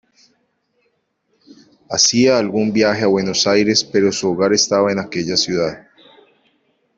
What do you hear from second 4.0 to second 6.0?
su hogar estaba en aquella ciudad.